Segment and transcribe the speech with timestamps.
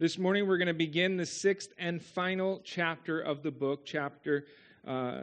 [0.00, 4.46] This morning we're going to begin the sixth and final chapter of the book, chapter
[4.86, 5.22] uh,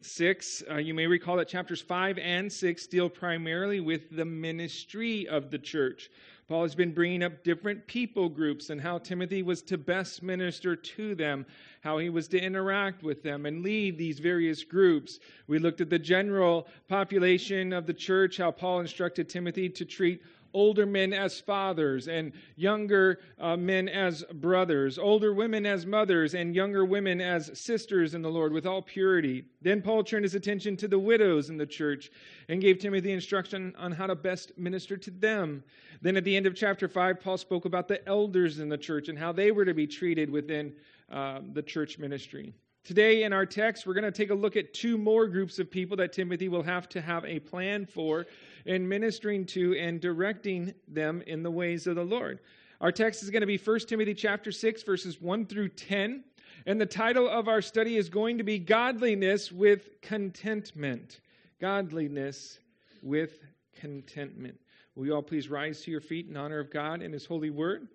[0.00, 0.62] 6.
[0.70, 5.50] Uh, you may recall that chapters 5 and 6 deal primarily with the ministry of
[5.50, 6.08] the church.
[6.48, 10.74] Paul has been bringing up different people groups and how Timothy was to best minister
[10.74, 11.44] to them,
[11.82, 15.20] how he was to interact with them and lead these various groups.
[15.48, 20.22] We looked at the general population of the church, how Paul instructed Timothy to treat
[20.54, 26.54] older men as fathers, and younger uh, men as brothers, older women as mothers, and
[26.54, 29.44] younger women as sisters in the Lord with all purity.
[29.60, 32.10] Then Paul turned his attention to the widows in the church
[32.48, 35.62] and gave Timothy instruction on how to best minister to them.
[36.00, 39.08] Then at the end of chapter 5, Paul spoke about the elders in the church
[39.08, 40.72] and how they were to be treated within
[41.10, 42.54] uh, the church ministry.
[42.84, 45.70] Today, in our text, we're going to take a look at two more groups of
[45.70, 48.26] people that Timothy will have to have a plan for
[48.66, 52.40] in ministering to and directing them in the ways of the Lord.
[52.80, 56.24] Our text is going to be 1 Timothy chapter 6 verses 1 through 10,
[56.66, 61.20] and the title of our study is going to be Godliness with Contentment.
[61.60, 62.58] Godliness
[63.02, 63.40] with
[63.78, 64.58] Contentment.
[64.94, 67.50] Will you all please rise to your feet in honor of God and his holy
[67.50, 67.88] word?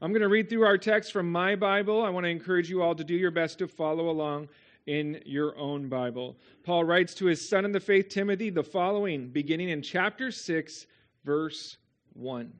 [0.00, 2.02] I'm going to read through our text from my Bible.
[2.02, 4.48] I want to encourage you all to do your best to follow along
[4.88, 6.38] in your own Bible.
[6.64, 10.86] Paul writes to his son in the faith, Timothy, the following, beginning in chapter 6,
[11.24, 11.76] verse
[12.14, 12.50] 1.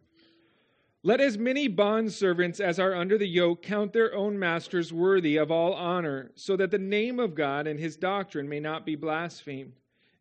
[1.03, 5.51] Let as many bondservants as are under the yoke count their own masters worthy of
[5.51, 9.73] all honor, so that the name of God and his doctrine may not be blasphemed.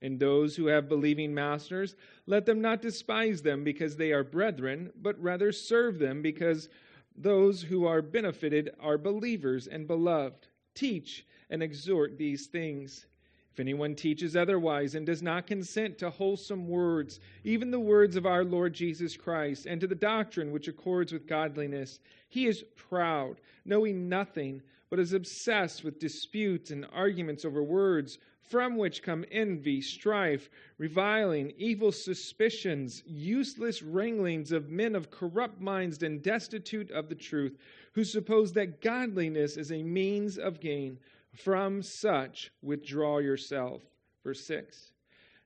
[0.02, 4.92] And those who have believing masters, let them not despise them because they are brethren,
[5.02, 6.70] but rather serve them because
[7.18, 10.48] those who are benefited are believers and beloved.
[10.74, 13.06] Teach and exhort these things.
[13.54, 18.28] If anyone teaches otherwise and does not consent to wholesome words, even the words of
[18.28, 23.42] our Lord Jesus Christ, and to the doctrine which accords with godliness, he is proud,
[23.66, 29.82] knowing nothing, but is obsessed with disputes and arguments over words from which come envy,
[29.82, 37.16] strife, reviling, evil suspicions, useless wranglings of men of corrupt minds and destitute of the
[37.16, 37.58] truth,
[37.94, 40.98] who suppose that godliness is a means of gain.
[41.38, 43.82] From such withdraw yourself.
[44.24, 44.92] Verse 6.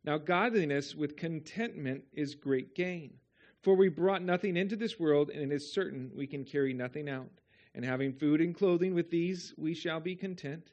[0.03, 3.13] Now, godliness with contentment is great gain.
[3.61, 7.07] For we brought nothing into this world, and it is certain we can carry nothing
[7.07, 7.29] out.
[7.75, 10.71] And having food and clothing, with these we shall be content.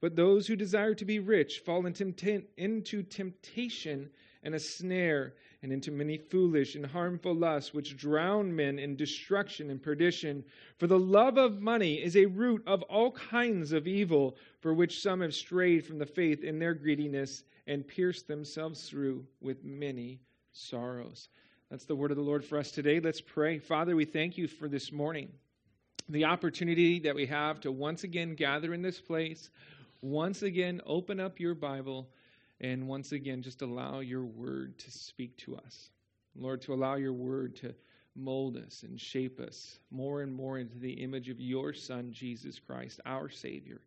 [0.00, 4.10] But those who desire to be rich fall into temptation
[4.42, 9.70] and a snare, and into many foolish and harmful lusts, which drown men in destruction
[9.70, 10.44] and perdition.
[10.78, 15.00] For the love of money is a root of all kinds of evil, for which
[15.00, 20.20] some have strayed from the faith in their greediness and pierced themselves through with many
[20.52, 21.28] sorrows.
[21.70, 23.00] That's the word of the Lord for us today.
[23.00, 23.58] Let's pray.
[23.58, 25.28] Father, we thank you for this morning,
[26.08, 29.50] the opportunity that we have to once again gather in this place
[30.00, 32.08] once again open up your Bible
[32.60, 35.90] and once again just allow your word to speak to us.
[36.36, 37.74] Lord, to allow your word to
[38.14, 42.58] mold us and shape us more and more into the image of your Son, Jesus
[42.58, 43.80] Christ, our Savior.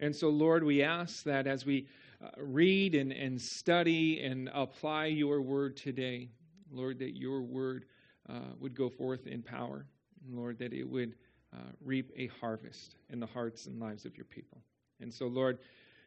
[0.00, 1.86] And so, Lord, we ask that as we
[2.24, 6.28] uh, read and, and study and apply your word today,
[6.72, 7.84] Lord, that your word
[8.28, 9.86] uh, would go forth in power.
[10.28, 11.14] Lord, that it would
[11.54, 14.58] uh, reap a harvest in the hearts and lives of your people.
[15.00, 15.58] And so, Lord,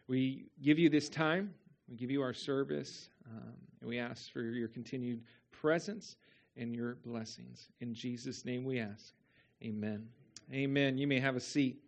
[0.07, 1.53] we give you this time.
[1.89, 3.09] We give you our service.
[3.29, 5.21] Um, and we ask for your continued
[5.51, 6.15] presence
[6.55, 7.67] and your blessings.
[7.81, 9.13] In Jesus' name we ask.
[9.63, 10.07] Amen.
[10.53, 10.97] Amen.
[10.97, 11.81] You may have a seat.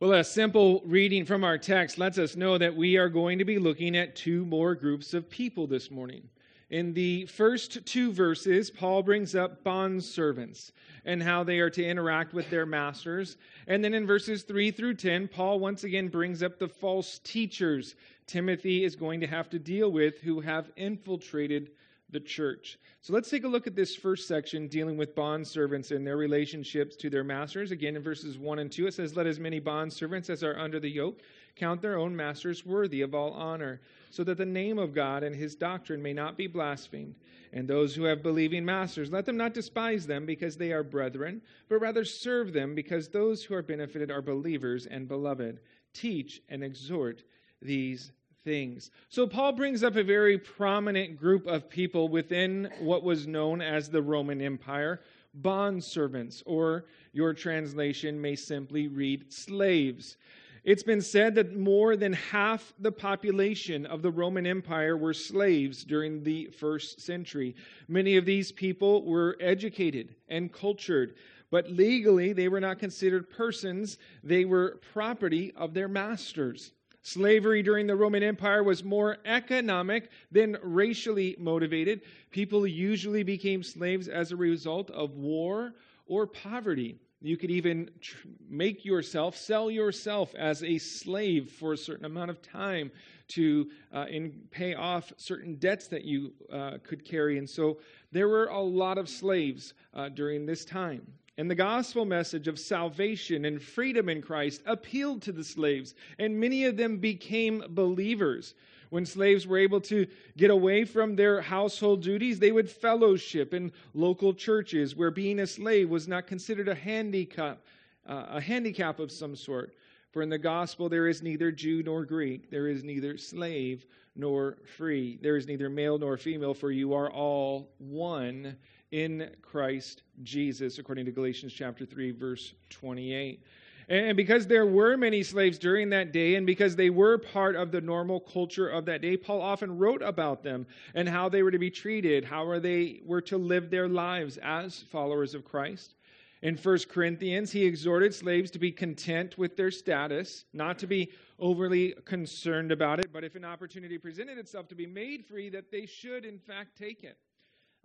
[0.00, 3.44] Well, a simple reading from our text lets us know that we are going to
[3.44, 6.28] be looking at two more groups of people this morning.
[6.70, 10.72] In the first two verses, Paul brings up bond servants
[11.04, 13.36] and how they are to interact with their masters.
[13.66, 17.96] And then in verses 3 through 10, Paul once again brings up the false teachers
[18.28, 21.72] Timothy is going to have to deal with who have infiltrated
[22.10, 22.78] the church.
[23.00, 26.16] So let's take a look at this first section dealing with bond servants and their
[26.16, 27.72] relationships to their masters.
[27.72, 30.56] Again, in verses 1 and 2, it says, Let as many bond servants as are
[30.56, 31.22] under the yoke
[31.56, 33.80] count their own masters worthy of all honor
[34.10, 37.14] so that the name of God and his doctrine may not be blasphemed.
[37.52, 41.42] And those who have believing masters, let them not despise them because they are brethren,
[41.68, 45.60] but rather serve them because those who are benefited are believers and beloved.
[45.94, 47.24] Teach and exhort
[47.62, 48.12] these
[48.44, 48.90] things.
[49.08, 53.88] So Paul brings up a very prominent group of people within what was known as
[53.88, 55.00] the Roman Empire
[55.34, 60.16] bond servants, or your translation may simply read slaves.
[60.62, 65.84] It's been said that more than half the population of the Roman Empire were slaves
[65.84, 67.56] during the first century.
[67.88, 71.14] Many of these people were educated and cultured,
[71.50, 76.72] but legally they were not considered persons, they were property of their masters.
[77.02, 82.02] Slavery during the Roman Empire was more economic than racially motivated.
[82.30, 85.72] People usually became slaves as a result of war
[86.06, 86.98] or poverty.
[87.22, 92.30] You could even tr- make yourself, sell yourself as a slave for a certain amount
[92.30, 92.90] of time
[93.28, 97.38] to uh, in, pay off certain debts that you uh, could carry.
[97.38, 97.78] And so
[98.10, 101.06] there were a lot of slaves uh, during this time.
[101.36, 106.38] And the gospel message of salvation and freedom in Christ appealed to the slaves, and
[106.38, 108.54] many of them became believers.
[108.90, 110.06] When slaves were able to
[110.36, 115.46] get away from their household duties, they would fellowship in local churches where being a
[115.46, 117.60] slave was not considered a handicap,
[118.06, 119.74] uh, a handicap of some sort.
[120.10, 124.58] For in the gospel there is neither Jew nor Greek, there is neither slave nor
[124.76, 128.56] free, there is neither male nor female, for you are all one
[128.90, 133.44] in Christ Jesus, according to Galatians chapter 3, verse 28.
[133.90, 137.72] And because there were many slaves during that day, and because they were part of
[137.72, 140.64] the normal culture of that day, Paul often wrote about them
[140.94, 144.78] and how they were to be treated, how they were to live their lives as
[144.92, 145.96] followers of Christ.
[146.42, 151.10] In 1 Corinthians, he exhorted slaves to be content with their status, not to be
[151.40, 155.72] overly concerned about it, but if an opportunity presented itself to be made free, that
[155.72, 157.18] they should, in fact, take it.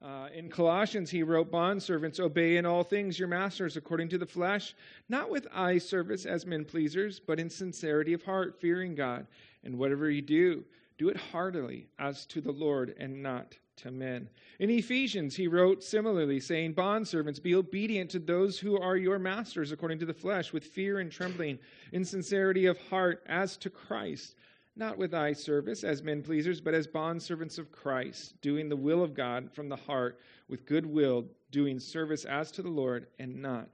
[0.05, 4.25] Uh, in Colossians, he wrote, Bondservants, obey in all things your masters according to the
[4.25, 4.75] flesh,
[5.09, 9.25] not with eye service as men pleasers, but in sincerity of heart, fearing God.
[9.63, 10.63] And whatever you do,
[10.99, 14.29] do it heartily as to the Lord and not to men.
[14.59, 19.71] In Ephesians, he wrote similarly, saying, Bondservants, be obedient to those who are your masters
[19.71, 21.57] according to the flesh, with fear and trembling,
[21.93, 24.35] in sincerity of heart as to Christ
[24.75, 29.03] not with eye service as men pleasers, but as bondservants of Christ, doing the will
[29.03, 30.19] of God from the heart
[30.49, 33.69] with good will, doing service as to the Lord and not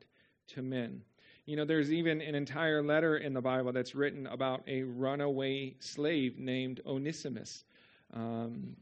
[0.47, 1.01] to men.
[1.45, 5.75] You know, there's even an entire letter in the Bible that's written about a runaway
[5.79, 7.63] slave named Onesimus.
[8.13, 8.75] Um,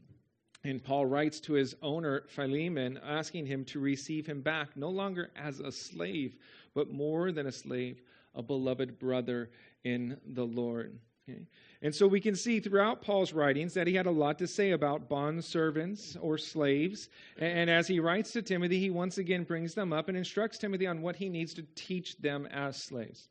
[0.62, 5.30] and Paul writes to his owner, Philemon, asking him to receive him back, no longer
[5.36, 6.36] as a slave,
[6.74, 8.02] but more than a slave,
[8.34, 9.50] a beloved brother
[9.84, 10.98] in the Lord.
[11.28, 11.46] Okay?
[11.82, 14.72] And so we can see throughout Paul's writings that he had a lot to say
[14.72, 17.08] about bond servants or slaves.
[17.38, 20.86] And as he writes to Timothy, he once again brings them up and instructs Timothy
[20.86, 23.28] on what he needs to teach them as slaves.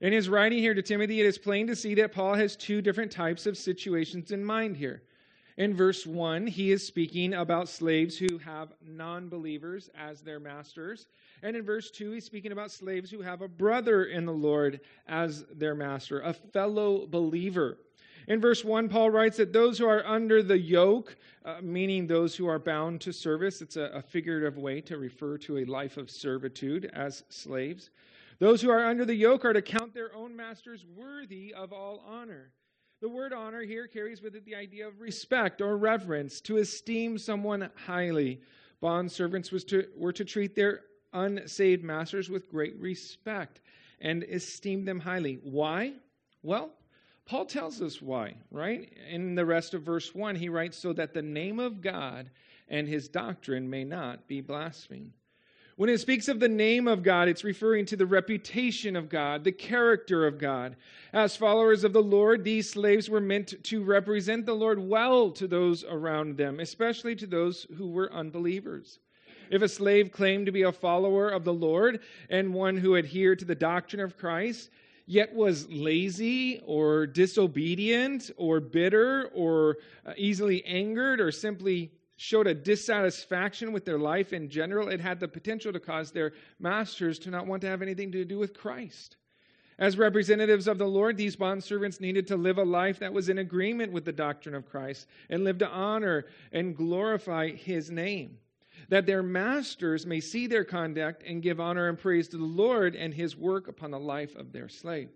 [0.00, 2.82] In his writing here to Timothy, it is plain to see that Paul has two
[2.82, 5.02] different types of situations in mind here.
[5.56, 11.06] In verse 1, he is speaking about slaves who have non believers as their masters.
[11.42, 14.80] And in verse 2, he's speaking about slaves who have a brother in the Lord
[15.08, 17.78] as their master, a fellow believer.
[18.28, 22.34] In verse 1, Paul writes that those who are under the yoke, uh, meaning those
[22.36, 25.96] who are bound to service, it's a, a figurative way to refer to a life
[25.96, 27.90] of servitude as slaves.
[28.40, 32.04] Those who are under the yoke are to count their own masters worthy of all
[32.06, 32.50] honor.
[33.00, 37.18] The word honor here carries with it the idea of respect or reverence, to esteem
[37.18, 38.40] someone highly.
[38.80, 40.80] Bond servants was to, were to treat their
[41.12, 43.60] unsaved masters with great respect
[44.00, 45.40] and esteem them highly.
[45.42, 45.92] Why?
[46.42, 46.70] Well,
[47.26, 48.90] Paul tells us why, right?
[49.10, 52.30] In the rest of verse 1, he writes, So that the name of God
[52.68, 55.12] and his doctrine may not be blasphemed.
[55.76, 59.44] When it speaks of the name of God, it's referring to the reputation of God,
[59.44, 60.74] the character of God.
[61.12, 65.46] As followers of the Lord, these slaves were meant to represent the Lord well to
[65.46, 69.00] those around them, especially to those who were unbelievers.
[69.50, 73.40] If a slave claimed to be a follower of the Lord and one who adhered
[73.40, 74.70] to the doctrine of Christ,
[75.04, 82.54] yet was lazy or disobedient or bitter or uh, easily angered or simply showed a
[82.54, 87.30] dissatisfaction with their life in general, it had the potential to cause their masters to
[87.30, 89.16] not want to have anything to do with Christ.
[89.78, 93.38] As representatives of the Lord, these bondservants needed to live a life that was in
[93.38, 98.38] agreement with the doctrine of Christ and live to honor and glorify his name
[98.88, 102.94] that their masters may see their conduct and give honor and praise to the Lord
[102.94, 105.10] and his work upon the life of their slave.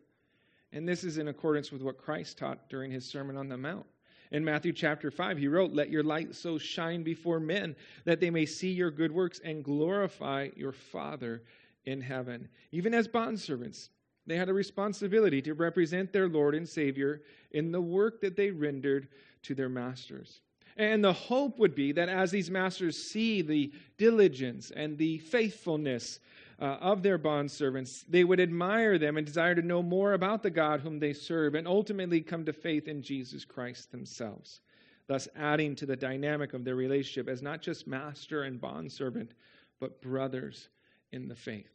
[0.72, 3.86] And this is in accordance with what Christ taught during his Sermon on the Mount.
[4.30, 8.30] In Matthew chapter 5, he wrote, Let your light so shine before men that they
[8.30, 11.42] may see your good works and glorify your Father
[11.84, 12.48] in heaven.
[12.70, 13.88] Even as bondservants,
[14.26, 18.50] they had a responsibility to represent their Lord and Savior in the work that they
[18.50, 19.08] rendered
[19.42, 20.40] to their masters.
[20.76, 26.20] And the hope would be that as these masters see the diligence and the faithfulness
[26.60, 30.50] uh, of their bondservants, they would admire them and desire to know more about the
[30.50, 34.60] God whom they serve and ultimately come to faith in Jesus Christ themselves,
[35.06, 39.32] thus adding to the dynamic of their relationship as not just master and bondservant,
[39.78, 40.68] but brothers
[41.12, 41.72] in the faith.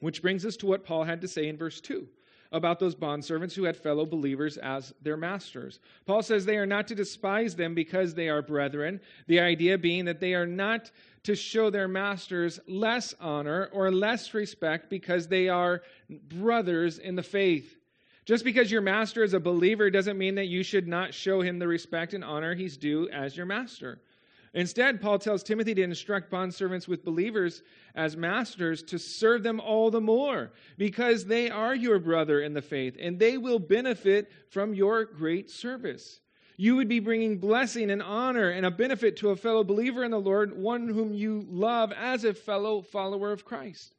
[0.00, 2.08] Which brings us to what Paul had to say in verse 2
[2.52, 5.80] about those bondservants who had fellow believers as their masters.
[6.06, 10.06] Paul says they are not to despise them because they are brethren, the idea being
[10.06, 10.90] that they are not
[11.24, 17.22] to show their masters less honor or less respect because they are brothers in the
[17.22, 17.76] faith.
[18.24, 21.58] Just because your master is a believer doesn't mean that you should not show him
[21.58, 24.00] the respect and honor he's due as your master.
[24.54, 27.62] Instead, Paul tells Timothy to instruct bondservants with believers
[27.94, 32.62] as masters to serve them all the more because they are your brother in the
[32.62, 36.20] faith and they will benefit from your great service.
[36.56, 40.10] You would be bringing blessing and honor and a benefit to a fellow believer in
[40.10, 43.94] the Lord, one whom you love as a fellow follower of Christ.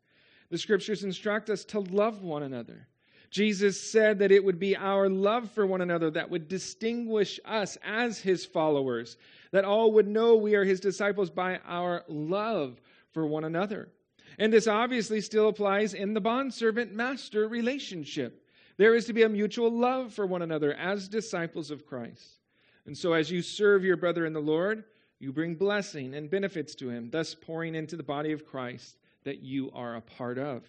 [0.49, 2.87] The scriptures instruct us to love one another.
[3.31, 7.77] Jesus said that it would be our love for one another that would distinguish us
[7.83, 9.17] as his followers,
[9.51, 12.79] that all would know we are his disciples by our love
[13.11, 13.89] for one another.
[14.37, 18.45] And this obviously still applies in the bondservant master relationship.
[18.77, 22.39] There is to be a mutual love for one another as disciples of Christ.
[22.85, 24.85] And so, as you serve your brother in the Lord,
[25.19, 29.41] you bring blessing and benefits to him, thus pouring into the body of Christ that
[29.41, 30.63] you are a part of.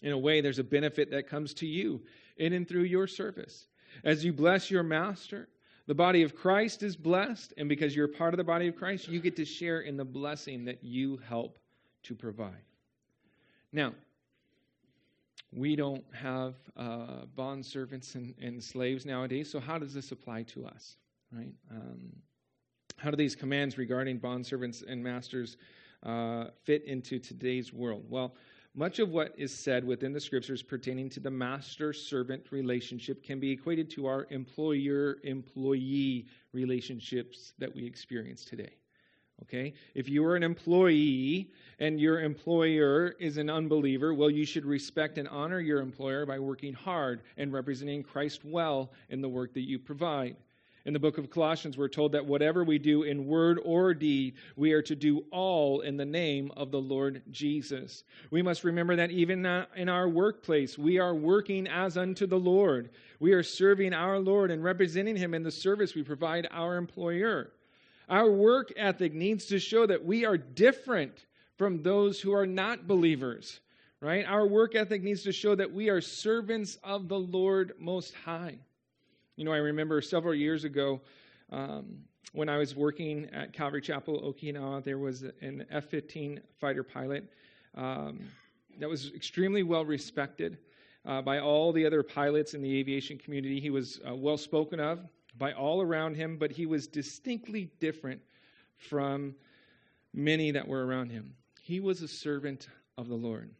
[0.00, 2.00] In a way, there's a benefit that comes to you
[2.38, 3.66] in and through your service.
[4.04, 5.48] As you bless your master,
[5.92, 9.08] the body of Christ is blessed, and because you're part of the body of Christ,
[9.08, 11.58] you get to share in the blessing that you help
[12.04, 12.64] to provide.
[13.74, 13.92] Now,
[15.52, 20.44] we don't have uh, bond servants and, and, slaves nowadays, so how does this apply
[20.44, 20.96] to us?
[21.30, 21.52] Right?
[21.70, 22.10] Um,
[22.96, 25.58] how do these commands regarding bond servants and masters
[26.04, 28.06] uh, fit into today's world?
[28.08, 28.34] Well,
[28.74, 33.38] much of what is said within the scriptures pertaining to the master servant relationship can
[33.38, 38.74] be equated to our employer employee relationships that we experience today.
[39.42, 39.74] Okay?
[39.94, 41.50] If you are an employee
[41.80, 46.38] and your employer is an unbeliever, well, you should respect and honor your employer by
[46.38, 50.36] working hard and representing Christ well in the work that you provide.
[50.84, 54.34] In the book of Colossians, we're told that whatever we do in word or deed,
[54.56, 58.02] we are to do all in the name of the Lord Jesus.
[58.32, 59.46] We must remember that even
[59.76, 62.90] in our workplace, we are working as unto the Lord.
[63.20, 67.52] We are serving our Lord and representing Him in the service we provide our employer.
[68.08, 72.88] Our work ethic needs to show that we are different from those who are not
[72.88, 73.60] believers,
[74.00, 74.26] right?
[74.26, 78.58] Our work ethic needs to show that we are servants of the Lord Most High.
[79.42, 81.00] You know, I remember several years ago
[81.50, 86.84] um, when I was working at Calvary Chapel, Okinawa, there was an F 15 fighter
[86.84, 87.28] pilot
[87.74, 88.20] um,
[88.78, 90.58] that was extremely well respected
[91.04, 93.58] uh, by all the other pilots in the aviation community.
[93.58, 95.00] He was uh, well spoken of
[95.36, 98.20] by all around him, but he was distinctly different
[98.76, 99.34] from
[100.14, 101.34] many that were around him.
[101.60, 103.50] He was a servant of the Lord.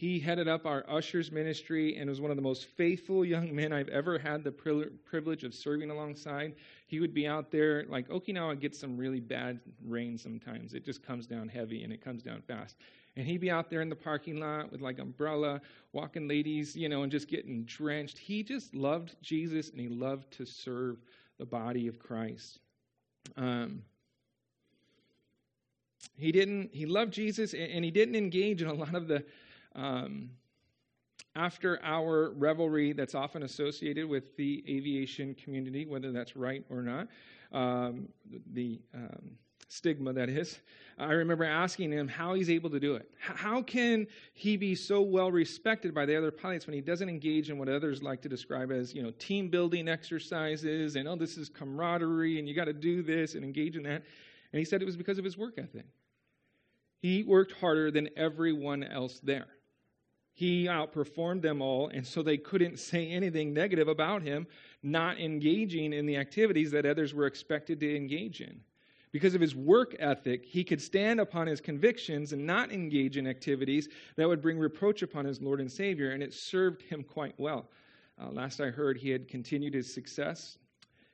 [0.00, 3.70] He headed up our ushers ministry and was one of the most faithful young men
[3.70, 6.54] I've ever had the privilege of serving alongside.
[6.86, 10.72] He would be out there, like Okinawa gets some really bad rain sometimes.
[10.72, 12.76] It just comes down heavy and it comes down fast.
[13.14, 15.60] And he'd be out there in the parking lot with like umbrella,
[15.92, 18.16] walking ladies, you know, and just getting drenched.
[18.16, 20.96] He just loved Jesus and he loved to serve
[21.36, 22.60] the body of Christ.
[23.36, 23.82] Um,
[26.16, 26.70] he didn't.
[26.72, 29.24] He loved Jesus, and he didn't engage in a lot of the
[29.80, 30.30] um,
[31.36, 37.08] after our revelry that's often associated with the aviation community, whether that's right or not,
[37.52, 38.08] um,
[38.52, 39.30] the um,
[39.68, 40.58] stigma that is.
[40.98, 43.08] I remember asking him how he's able to do it.
[43.18, 47.48] How can he be so well respected by the other pilots when he doesn't engage
[47.48, 51.38] in what others like to describe as, you know, team building exercises and oh, this
[51.38, 54.02] is camaraderie and you got to do this and engage in that.
[54.52, 55.86] And he said it was because of his work ethic.
[57.00, 59.46] He worked harder than everyone else there.
[60.32, 64.46] He outperformed them all, and so they couldn't say anything negative about him
[64.82, 68.60] not engaging in the activities that others were expected to engage in.
[69.12, 73.26] Because of his work ethic, he could stand upon his convictions and not engage in
[73.26, 77.34] activities that would bring reproach upon his Lord and Savior, and it served him quite
[77.38, 77.68] well.
[78.20, 80.58] Uh, last I heard, he had continued his success.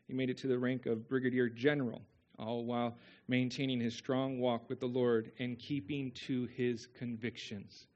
[0.07, 2.03] He made it to the rank of brigadier general,
[2.39, 2.97] all while
[3.29, 7.87] maintaining his strong walk with the Lord and keeping to his convictions.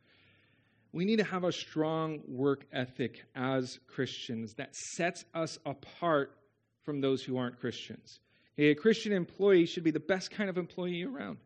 [0.92, 6.37] We need to have a strong work ethic as Christians that sets us apart
[6.82, 8.20] from those who aren't Christians.
[8.59, 11.38] Okay, a Christian employee should be the best kind of employee around.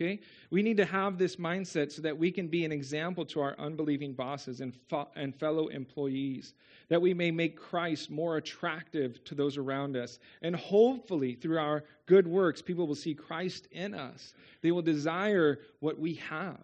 [0.00, 0.20] Okay?
[0.50, 3.54] We need to have this mindset so that we can be an example to our
[3.58, 6.54] unbelieving bosses and, fo- and fellow employees,
[6.88, 10.18] that we may make Christ more attractive to those around us.
[10.40, 14.32] And hopefully, through our good works, people will see Christ in us.
[14.62, 16.60] They will desire what we have.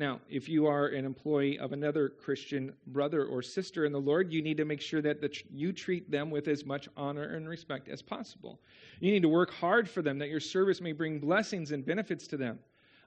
[0.00, 4.32] Now, if you are an employee of another Christian brother or sister in the Lord,
[4.32, 7.46] you need to make sure that the, you treat them with as much honor and
[7.46, 8.58] respect as possible.
[9.00, 12.26] You need to work hard for them that your service may bring blessings and benefits
[12.28, 12.58] to them.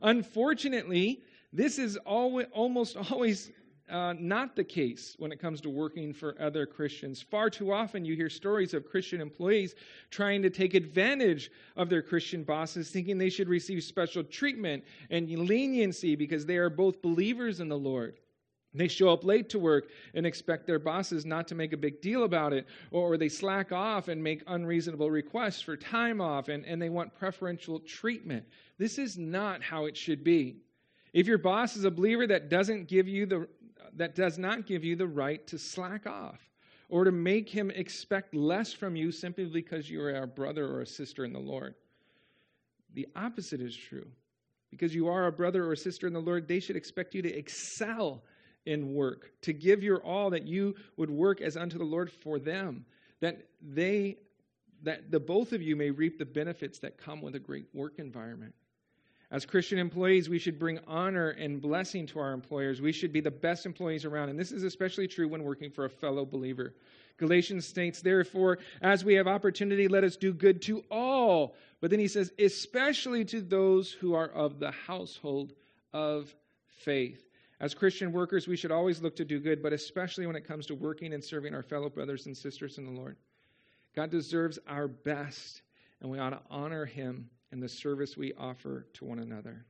[0.03, 3.51] Unfortunately, this is almost always
[3.93, 7.21] uh, not the case when it comes to working for other Christians.
[7.21, 9.75] Far too often, you hear stories of Christian employees
[10.09, 15.29] trying to take advantage of their Christian bosses, thinking they should receive special treatment and
[15.29, 18.19] leniency because they are both believers in the Lord.
[18.73, 22.01] They show up late to work and expect their bosses not to make a big
[22.01, 26.65] deal about it, or they slack off and make unreasonable requests for time off and,
[26.65, 28.43] and they want preferential treatment.
[28.79, 30.55] This is not how it should be.
[31.13, 33.47] If your boss is a believer that doesn't give you the,
[33.95, 36.39] that does not give you the right to slack off
[36.89, 40.81] or to make him expect less from you simply because you are a brother or
[40.81, 41.75] a sister in the Lord.
[42.93, 44.07] The opposite is true.
[44.69, 47.21] Because you are a brother or a sister in the Lord, they should expect you
[47.21, 48.23] to excel
[48.65, 52.39] in work, to give your all, that you would work as unto the Lord for
[52.39, 52.85] them,
[53.19, 54.17] that they
[54.81, 57.99] that the both of you may reap the benefits that come with a great work
[57.99, 58.53] environment.
[59.33, 62.81] As Christian employees, we should bring honor and blessing to our employers.
[62.81, 64.29] We should be the best employees around.
[64.29, 66.75] And this is especially true when working for a fellow believer.
[67.17, 71.55] Galatians states, therefore, as we have opportunity, let us do good to all.
[71.81, 75.53] But then he says, especially to those who are of the household
[75.93, 76.31] of
[76.67, 77.27] faith.
[77.59, 80.67] As Christian workers, we should always look to do good, but especially when it comes
[80.67, 83.17] to working and serving our fellow brothers and sisters in the Lord.
[83.95, 85.63] God deserves our best,
[86.01, 89.63] and we ought to honor him and the service we offer to one another.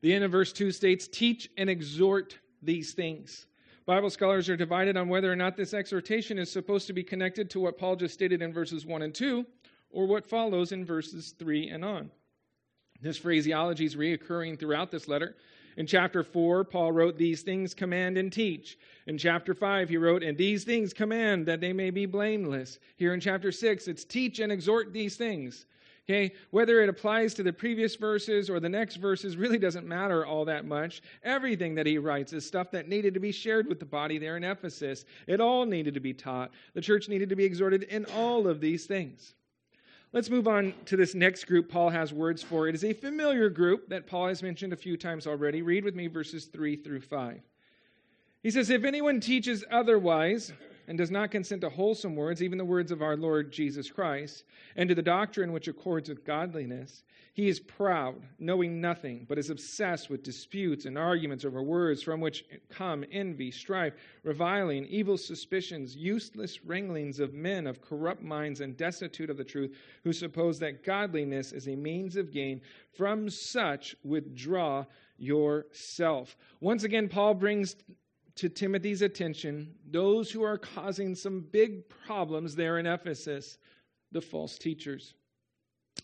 [0.00, 3.46] The end of verse 2 states, Teach and exhort these things.
[3.84, 7.50] Bible scholars are divided on whether or not this exhortation is supposed to be connected
[7.50, 9.44] to what Paul just stated in verses 1 and 2
[9.90, 12.10] or what follows in verses 3 and on.
[13.02, 15.36] This phraseology is reoccurring throughout this letter.
[15.76, 18.78] In chapter 4, Paul wrote, These things command and teach.
[19.06, 22.78] In chapter 5, he wrote, And these things command that they may be blameless.
[22.96, 25.66] Here in chapter 6, it's teach and exhort these things.
[26.10, 30.24] Okay, whether it applies to the previous verses or the next verses really doesn't matter
[30.24, 31.02] all that much.
[31.22, 34.38] Everything that he writes is stuff that needed to be shared with the body there
[34.38, 35.04] in Ephesus.
[35.26, 36.50] It all needed to be taught.
[36.72, 39.34] The church needed to be exhorted in all of these things.
[40.14, 42.68] Let's move on to this next group Paul has words for.
[42.68, 45.60] It is a familiar group that Paul has mentioned a few times already.
[45.60, 47.42] Read with me verses 3 through 5.
[48.42, 50.54] He says, If anyone teaches otherwise,
[50.88, 54.44] and does not consent to wholesome words, even the words of our Lord Jesus Christ,
[54.74, 57.04] and to the doctrine which accords with godliness.
[57.34, 62.20] He is proud, knowing nothing, but is obsessed with disputes and arguments over words from
[62.20, 63.92] which come envy, strife,
[64.24, 69.76] reviling, evil suspicions, useless wranglings of men of corrupt minds and destitute of the truth,
[70.02, 72.62] who suppose that godliness is a means of gain.
[72.96, 74.86] From such withdraw
[75.18, 76.36] yourself.
[76.60, 77.76] Once again, Paul brings
[78.38, 83.58] to Timothy's attention those who are causing some big problems there in Ephesus,
[84.12, 85.14] the false teachers.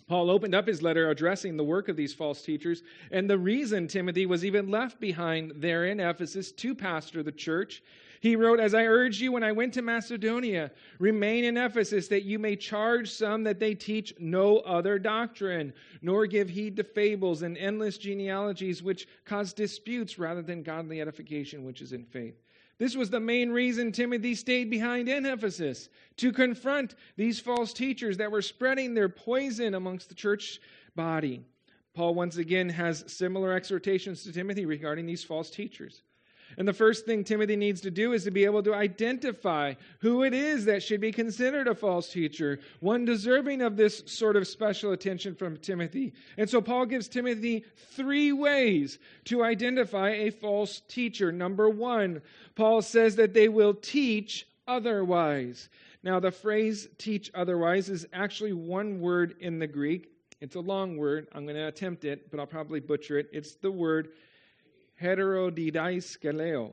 [0.09, 3.87] Paul opened up his letter addressing the work of these false teachers, and the reason
[3.87, 7.83] Timothy was even left behind there in Ephesus to pastor the church
[8.25, 12.23] he wrote, As I urged you when I went to Macedonia, remain in Ephesus, that
[12.23, 17.43] you may charge some that they teach no other doctrine, nor give heed to fables
[17.43, 22.41] and endless genealogies which cause disputes rather than godly edification which is in faith.
[22.79, 28.17] This was the main reason Timothy stayed behind in Ephesus, to confront these false teachers
[28.17, 30.63] that were spreading their poison amongst the church
[30.97, 31.45] body.
[31.93, 36.01] Paul once again has similar exhortations to Timothy regarding these false teachers.
[36.57, 40.23] And the first thing Timothy needs to do is to be able to identify who
[40.23, 44.47] it is that should be considered a false teacher, one deserving of this sort of
[44.47, 46.13] special attention from Timothy.
[46.37, 51.33] And so Paul gives Timothy three ways to identify a false teacher.
[51.33, 52.23] Number one,
[52.55, 55.69] Paul says that they will teach otherwise.
[56.03, 60.11] Now, the phrase teach otherwise is actually one word in the Greek.
[60.41, 61.29] It's a long word.
[61.33, 63.31] I'm going to attempt it, but I'll probably butcher it.
[63.33, 64.09] It's the word
[65.01, 66.73] heterodidaskaleo.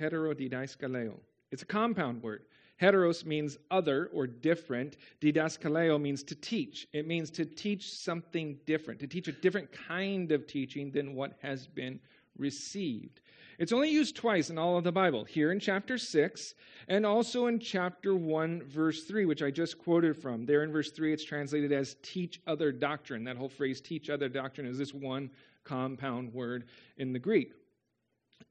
[0.00, 1.14] Heterodidaskaleo.
[1.50, 2.42] It's a compound word.
[2.80, 4.96] Heteros means other or different.
[5.20, 6.86] Didaskaleo means to teach.
[6.92, 11.38] It means to teach something different, to teach a different kind of teaching than what
[11.40, 11.98] has been
[12.36, 13.20] received.
[13.58, 16.54] It's only used twice in all of the Bible, here in chapter 6
[16.88, 20.44] and also in chapter 1, verse 3, which I just quoted from.
[20.44, 23.24] There in verse 3, it's translated as teach other doctrine.
[23.24, 25.30] That whole phrase, teach other doctrine, is this one
[25.66, 26.64] compound word
[26.96, 27.52] in the Greek.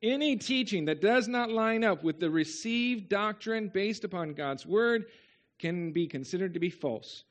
[0.03, 5.05] Any teaching that does not line up with the received doctrine based upon God's word
[5.57, 7.23] can be considered to be false.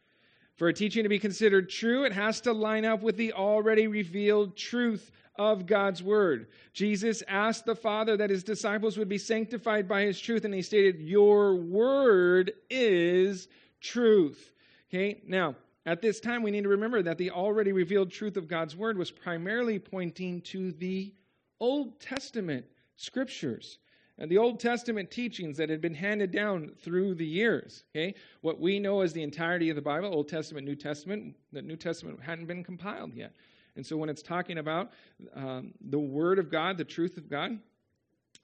[0.56, 3.86] For a teaching to be considered true, it has to line up with the already
[3.86, 6.46] revealed truth of God's word.
[6.72, 10.62] Jesus asked the Father that his disciples would be sanctified by his truth, and he
[10.62, 13.48] stated, Your word is
[13.80, 14.52] truth.
[14.88, 18.48] Okay, now, at this time, we need to remember that the already revealed truth of
[18.48, 21.12] God's word was primarily pointing to the
[21.60, 22.64] Old Testament
[22.96, 23.78] scriptures
[24.18, 27.84] and the Old Testament teachings that had been handed down through the years.
[27.94, 31.62] Okay, what we know as the entirety of the Bible, Old Testament, New Testament, the
[31.62, 33.32] New Testament hadn't been compiled yet.
[33.76, 34.92] And so when it's talking about
[35.34, 37.58] um, the Word of God, the truth of God,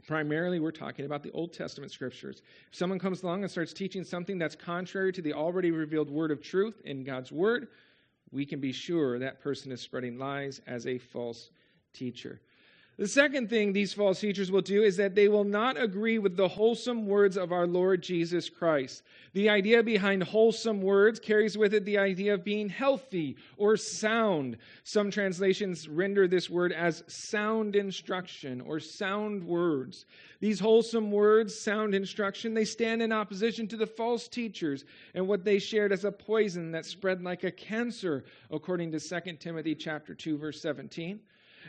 [0.07, 2.43] primarily we're talking about the Old Testament scriptures.
[2.71, 6.31] If someone comes along and starts teaching something that's contrary to the already revealed Word
[6.31, 7.69] of truth in God's Word,
[8.33, 11.51] we can be sure that person is spreading lies as a false
[11.93, 12.41] teacher.
[13.01, 16.37] The second thing these false teachers will do is that they will not agree with
[16.37, 19.05] the wholesome words of our Lord Jesus Christ.
[19.33, 24.59] The idea behind wholesome words carries with it the idea of being healthy or sound.
[24.85, 30.05] Some translations render this word as sound instruction or sound words.
[30.41, 34.85] These wholesome words, sound instruction, they stand in opposition to the false teachers
[35.15, 39.37] and what they shared as a poison that spread like a cancer, according to 2
[39.37, 41.19] Timothy chapter 2 verse 17.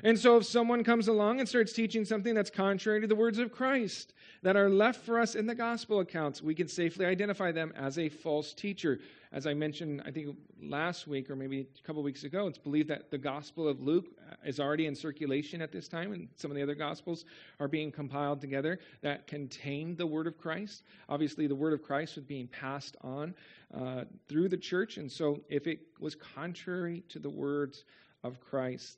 [0.04, 3.38] And so, if someone comes along and starts teaching something that's contrary to the words
[3.38, 7.52] of Christ that are left for us in the gospel accounts, we can safely identify
[7.52, 9.00] them as a false teacher.
[9.32, 12.90] As I mentioned, I think last week or maybe a couple weeks ago, it's believed
[12.90, 14.08] that the gospel of Luke
[14.44, 17.26] is already in circulation at this time, and some of the other gospels
[17.60, 20.84] are being compiled together that contain the word of Christ.
[21.08, 23.36] Obviously, the word of Christ was being passed on
[23.74, 27.86] uh, through the church, and so if it was contrary to the words
[28.24, 28.98] of Christ,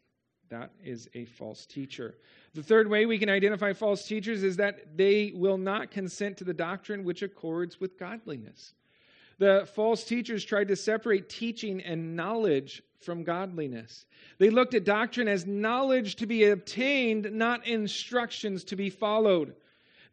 [0.53, 2.15] that is a false teacher.
[2.53, 6.43] The third way we can identify false teachers is that they will not consent to
[6.43, 8.73] the doctrine which accords with godliness.
[9.39, 14.05] The false teachers tried to separate teaching and knowledge from godliness.
[14.37, 19.55] They looked at doctrine as knowledge to be obtained, not instructions to be followed.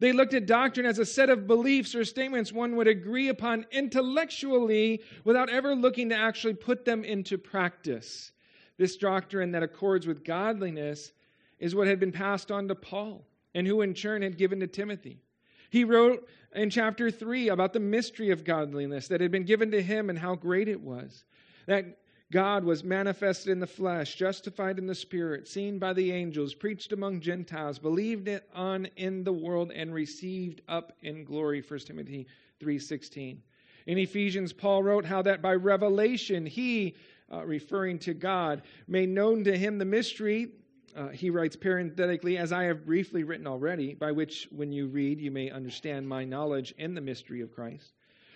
[0.00, 3.66] They looked at doctrine as a set of beliefs or statements one would agree upon
[3.70, 8.32] intellectually without ever looking to actually put them into practice.
[8.80, 11.12] This doctrine that accords with godliness
[11.58, 14.66] is what had been passed on to Paul, and who in turn had given to
[14.66, 15.20] Timothy.
[15.68, 19.82] He wrote in chapter 3 about the mystery of godliness that had been given to
[19.82, 21.26] him and how great it was.
[21.66, 21.98] That
[22.32, 26.94] God was manifested in the flesh, justified in the spirit, seen by the angels, preached
[26.94, 31.60] among Gentiles, believed on in the world, and received up in glory.
[31.60, 32.26] 1 Timothy
[32.60, 33.42] 3:16.
[33.86, 36.94] In Ephesians, Paul wrote how that by revelation he
[37.32, 40.48] uh, referring to God, made known to him the mystery.
[40.96, 45.20] Uh, he writes parenthetically, as I have briefly written already, by which, when you read,
[45.20, 47.92] you may understand my knowledge in the mystery of Christ,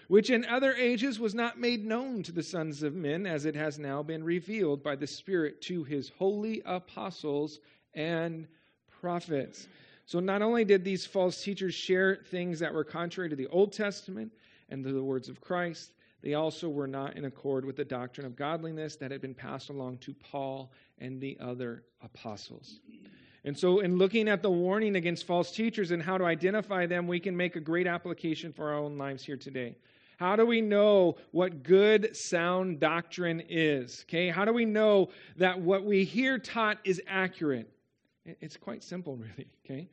[0.08, 3.56] which in other ages was not made known to the sons of men, as it
[3.56, 7.58] has now been revealed by the Spirit to his holy apostles
[7.94, 8.46] and
[9.00, 9.66] prophets.
[10.06, 13.72] So, not only did these false teachers share things that were contrary to the Old
[13.72, 14.30] Testament
[14.68, 18.26] and to the words of Christ, they also were not in accord with the doctrine
[18.26, 22.80] of godliness that had been passed along to Paul and the other apostles.
[23.44, 27.06] And so, in looking at the warning against false teachers and how to identify them,
[27.06, 29.76] we can make a great application for our own lives here today.
[30.16, 34.06] How do we know what good, sound doctrine is?
[34.08, 37.70] Okay, how do we know that what we hear taught is accurate?
[38.24, 39.50] It's quite simple, really.
[39.66, 39.90] Okay,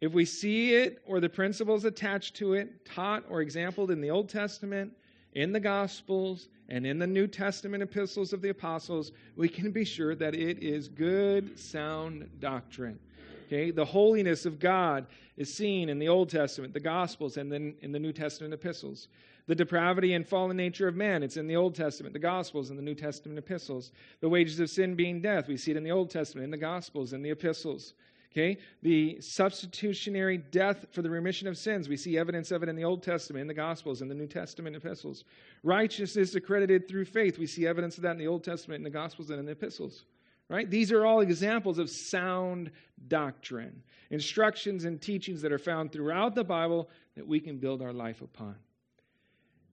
[0.00, 4.10] if we see it or the principles attached to it taught or exampled in the
[4.10, 4.90] Old Testament,
[5.34, 9.84] in the Gospels and in the New Testament epistles of the apostles, we can be
[9.84, 12.98] sure that it is good, sound doctrine.
[13.46, 17.74] Okay, the holiness of God is seen in the Old Testament, the Gospels, and then
[17.82, 19.08] in the New Testament epistles.
[19.46, 22.78] The depravity and fallen nature of man, it's in the Old Testament, the Gospels, and
[22.78, 23.92] the New Testament epistles.
[24.20, 26.56] The wages of sin being death, we see it in the Old Testament, in the
[26.56, 27.92] Gospels, and the epistles.
[28.34, 28.58] Okay?
[28.82, 31.88] The substitutionary death for the remission of sins.
[31.88, 34.26] We see evidence of it in the Old Testament, in the Gospels, in the New
[34.26, 35.24] Testament epistles.
[35.62, 37.38] Righteousness accredited through faith.
[37.38, 39.52] We see evidence of that in the Old Testament, in the Gospels, and in the
[39.52, 40.04] epistles.
[40.48, 40.68] Right?
[40.68, 42.70] These are all examples of sound
[43.08, 47.92] doctrine, instructions and teachings that are found throughout the Bible that we can build our
[47.92, 48.56] life upon.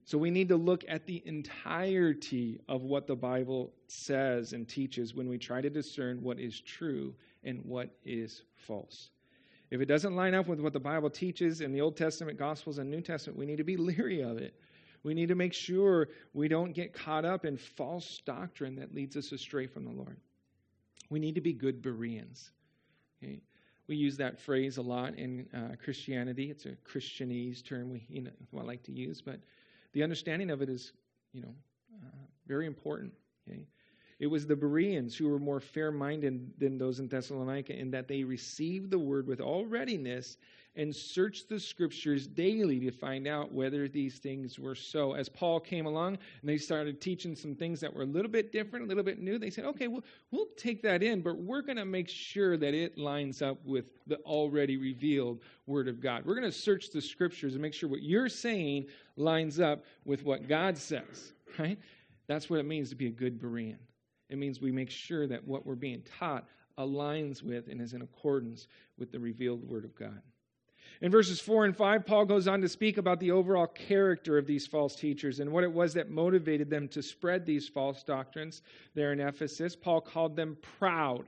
[0.04, 5.14] So we need to look at the entirety of what the Bible says and teaches
[5.14, 9.10] when we try to discern what is true and what is false.
[9.70, 12.78] If it doesn't line up with what the Bible teaches in the Old Testament, Gospels,
[12.78, 14.54] and New Testament, we need to be leery of it.
[15.02, 19.16] We need to make sure we don't get caught up in false doctrine that leads
[19.16, 20.18] us astray from the Lord.
[21.10, 22.50] We need to be good Bereans.
[23.22, 23.40] Okay?
[23.88, 26.50] We use that phrase a lot in uh, Christianity.
[26.50, 29.40] It's a Christianese term we you know, like to use, but
[29.92, 30.92] the understanding of it is,
[31.32, 31.54] you know,
[32.02, 33.12] uh, very important.
[33.48, 33.66] Okay?
[34.22, 38.06] It was the Bereans who were more fair minded than those in Thessalonica in that
[38.06, 40.36] they received the word with all readiness
[40.76, 45.14] and searched the scriptures daily to find out whether these things were so.
[45.14, 48.52] As Paul came along and they started teaching some things that were a little bit
[48.52, 51.60] different, a little bit new, they said, okay, well, we'll take that in, but we're
[51.60, 56.24] going to make sure that it lines up with the already revealed Word of God.
[56.24, 60.24] We're going to search the scriptures and make sure what you're saying lines up with
[60.24, 61.76] what God says, right?
[62.28, 63.78] That's what it means to be a good Berean.
[64.32, 68.00] It means we make sure that what we're being taught aligns with and is in
[68.00, 68.66] accordance
[68.96, 70.22] with the revealed Word of God.
[71.02, 74.46] In verses 4 and 5, Paul goes on to speak about the overall character of
[74.46, 78.62] these false teachers and what it was that motivated them to spread these false doctrines
[78.94, 79.76] there in Ephesus.
[79.76, 81.26] Paul called them proud.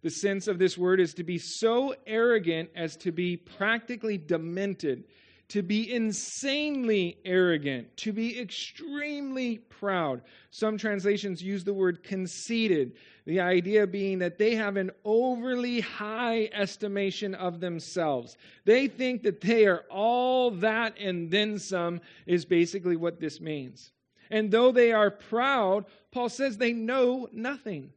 [0.00, 5.04] The sense of this word is to be so arrogant as to be practically demented,
[5.48, 10.20] to be insanely arrogant, to be extremely proud.
[10.50, 12.92] Some translations use the word conceited,
[13.24, 18.36] the idea being that they have an overly high estimation of themselves.
[18.66, 23.92] They think that they are all that and then some, is basically what this means.
[24.30, 27.92] And though they are proud, Paul says they know nothing.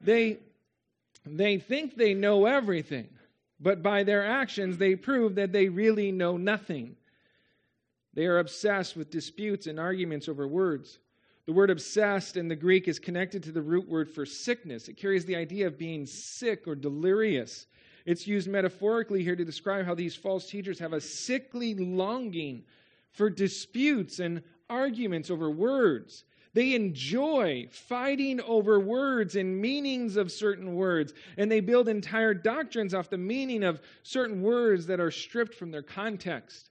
[0.00, 0.38] They,
[1.26, 3.08] they think they know everything,
[3.60, 6.96] but by their actions, they prove that they really know nothing.
[8.14, 10.98] They are obsessed with disputes and arguments over words.
[11.46, 14.88] The word obsessed in the Greek is connected to the root word for sickness.
[14.88, 17.66] It carries the idea of being sick or delirious.
[18.04, 22.64] It's used metaphorically here to describe how these false teachers have a sickly longing
[23.12, 26.24] for disputes and arguments over words.
[26.54, 32.94] They enjoy fighting over words and meanings of certain words, and they build entire doctrines
[32.94, 36.70] off the meaning of certain words that are stripped from their context.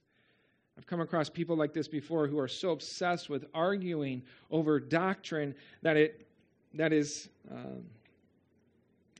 [0.77, 5.55] I've come across people like this before who are so obsessed with arguing over doctrine
[5.81, 6.27] that it
[6.73, 7.83] that is um,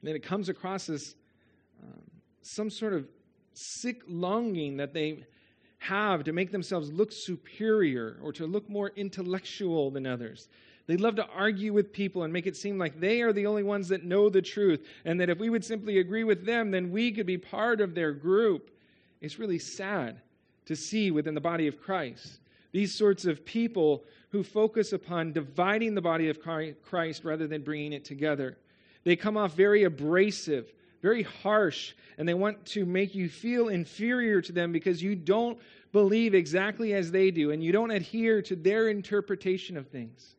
[0.04, 1.16] that it comes across as
[1.84, 2.02] um,
[2.42, 3.08] some sort of
[3.54, 5.24] sick longing that they
[5.80, 10.50] have to make themselves look superior or to look more intellectual than others.
[10.88, 13.64] They love to argue with people and make it seem like they are the only
[13.64, 16.92] ones that know the truth, and that if we would simply agree with them, then
[16.92, 18.72] we could be part of their group.
[19.20, 20.22] It's really sad
[20.66, 22.40] to see within the body of Christ.
[22.72, 27.94] These sorts of people who focus upon dividing the body of Christ rather than bringing
[27.94, 28.58] it together.
[29.04, 34.42] They come off very abrasive, very harsh, and they want to make you feel inferior
[34.42, 35.60] to them because you don't
[35.92, 40.36] believe exactly as they do and you don't adhere to their interpretation of things.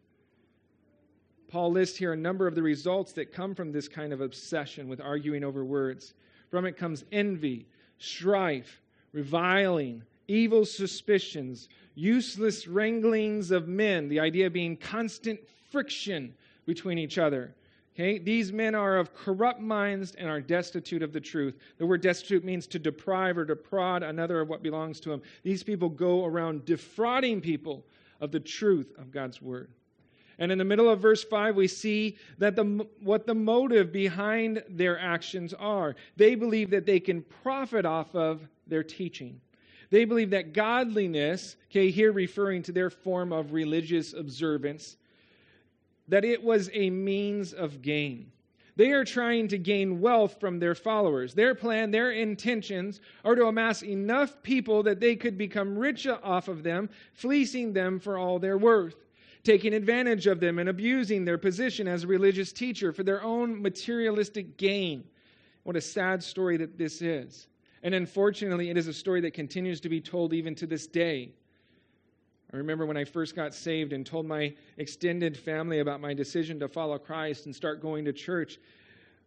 [1.48, 4.86] Paul lists here a number of the results that come from this kind of obsession
[4.86, 6.14] with arguing over words.
[6.50, 7.66] From it comes envy,
[7.98, 15.40] strife, reviling, evil suspicions, useless wranglings of men, the idea being constant
[15.70, 16.34] friction
[16.66, 17.54] between each other.
[17.98, 18.18] Okay?
[18.18, 21.58] These men are of corrupt minds and are destitute of the truth.
[21.78, 25.22] The word destitute means to deprive or defraud another of what belongs to him.
[25.42, 27.84] These people go around defrauding people
[28.20, 29.70] of the truth of God's word.
[30.38, 34.62] And in the middle of verse 5, we see that the, what the motive behind
[34.68, 35.96] their actions are.
[36.16, 39.40] They believe that they can profit off of their teaching.
[39.90, 44.96] They believe that godliness, okay, here referring to their form of religious observance,
[46.08, 48.32] that it was a means of gain.
[48.78, 51.34] They are trying to gain wealth from their followers.
[51.34, 56.46] Their plan, their intentions are to amass enough people that they could become rich off
[56.46, 58.94] of them, fleecing them for all their worth,
[59.42, 63.60] taking advantage of them and abusing their position as a religious teacher for their own
[63.60, 65.02] materialistic gain.
[65.64, 67.48] What a sad story that this is.
[67.82, 71.32] And unfortunately, it is a story that continues to be told even to this day.
[72.52, 76.58] I remember when I first got saved and told my extended family about my decision
[76.60, 78.58] to follow Christ and start going to church.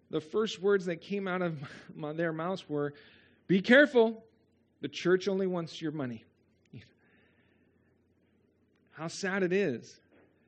[0.09, 1.57] The first words that came out of
[1.95, 2.93] my, their mouths were,
[3.47, 4.23] Be careful,
[4.81, 6.25] the church only wants your money.
[8.91, 9.99] How sad it is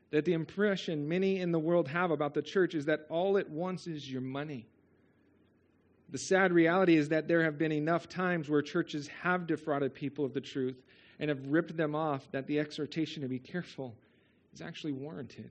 [0.10, 3.50] that the impression many in the world have about the church is that all it
[3.50, 4.68] wants is your money.
[6.10, 10.26] The sad reality is that there have been enough times where churches have defrauded people
[10.26, 10.84] of the truth
[11.24, 13.96] and have ripped them off that the exhortation to be careful
[14.54, 15.50] is actually warranted.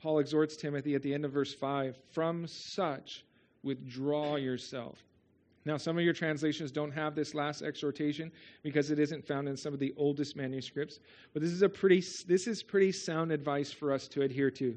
[0.00, 3.26] Paul exhorts Timothy at the end of verse 5 from such
[3.62, 4.96] withdraw yourself.
[5.66, 9.58] Now, some of your translations don't have this last exhortation because it isn't found in
[9.58, 10.98] some of the oldest manuscripts.
[11.34, 14.74] But this is a pretty this is pretty sound advice for us to adhere to.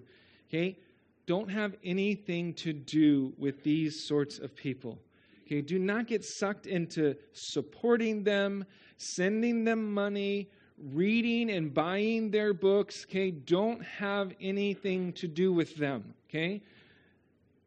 [0.50, 0.78] Okay?
[1.26, 5.00] Don't have anything to do with these sorts of people.
[5.46, 8.66] Okay, do not get sucked into supporting them,
[8.98, 10.50] sending them money,
[10.92, 13.06] reading and buying their books.
[13.08, 16.14] Okay, don't have anything to do with them.
[16.30, 16.64] Okay,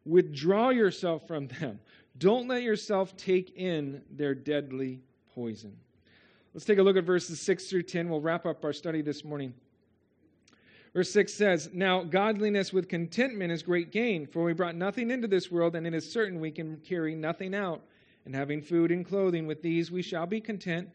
[0.05, 1.79] withdraw yourself from them.
[2.17, 5.01] Don't let yourself take in their deadly
[5.33, 5.75] poison.
[6.53, 8.09] Let's take a look at verses 6 through 10.
[8.09, 9.53] We'll wrap up our study this morning.
[10.93, 15.27] Verse 6 says, Now godliness with contentment is great gain, for we brought nothing into
[15.27, 17.81] this world, and it is certain we can carry nothing out.
[18.25, 20.89] And having food and clothing, with these we shall be content.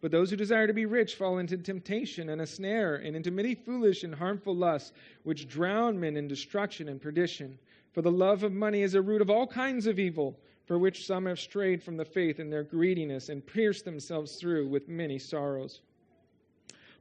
[0.00, 3.30] But those who desire to be rich fall into temptation and a snare, and into
[3.30, 4.92] many foolish and harmful lusts,
[5.24, 7.58] which drown men in destruction and perdition.
[7.92, 10.38] For the love of money is a root of all kinds of evil
[10.70, 14.68] for which some have strayed from the faith in their greediness and pierced themselves through
[14.68, 15.80] with many sorrows.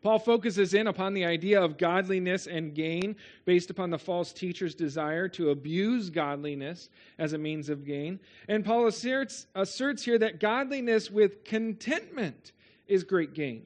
[0.02, 4.74] Paul focuses in upon the idea of godliness and gain based upon the false teacher's
[4.74, 8.20] desire to abuse godliness as a means of gain.
[8.48, 12.54] And Paul asserts, asserts here that godliness with contentment
[12.88, 13.66] is great gain.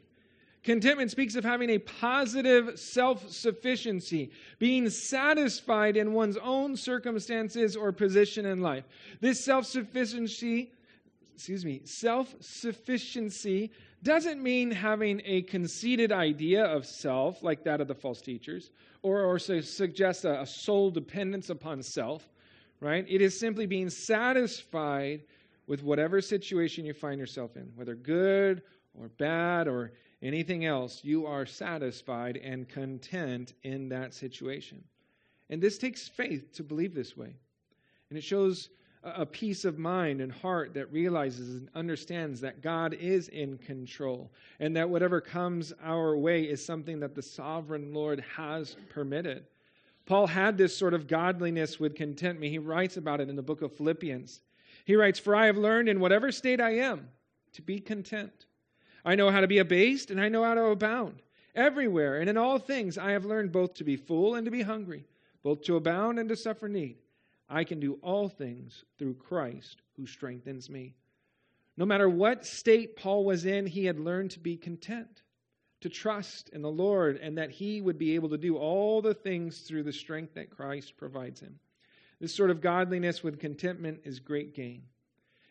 [0.64, 7.92] Contentment speaks of having a positive self sufficiency, being satisfied in one's own circumstances or
[7.92, 8.86] position in life.
[9.20, 10.72] This self sufficiency,
[11.36, 13.72] excuse me, self sufficiency
[14.04, 19.22] doesn't mean having a conceited idea of self like that of the false teachers or,
[19.22, 22.30] or suggest a, a sole dependence upon self,
[22.80, 23.06] right?
[23.08, 25.24] It is simply being satisfied
[25.68, 28.62] with whatever situation you find yourself in, whether good
[29.00, 34.84] or bad or anything else, you are satisfied and content in that situation.
[35.50, 37.36] And this takes faith to believe this way.
[38.10, 38.70] And it shows
[39.04, 44.32] a peace of mind and heart that realizes and understands that God is in control
[44.60, 49.46] and that whatever comes our way is something that the sovereign Lord has permitted.
[50.06, 52.52] Paul had this sort of godliness with contentment.
[52.52, 54.42] He writes about it in the book of Philippians.
[54.86, 57.08] He writes, For I have learned in whatever state I am
[57.54, 58.46] to be content.
[59.06, 61.22] I know how to be abased, and I know how to abound.
[61.56, 64.62] Everywhere and in all things I have learned both to be full and to be
[64.62, 65.06] hungry,
[65.44, 66.98] both to abound and to suffer need.
[67.54, 70.96] I can do all things through Christ who strengthens me.
[71.78, 75.22] No matter what state Paul was in, he had learned to be content,
[75.82, 79.14] to trust in the Lord, and that he would be able to do all the
[79.14, 81.60] things through the strength that Christ provides him.
[82.20, 84.82] This sort of godliness with contentment is great gain.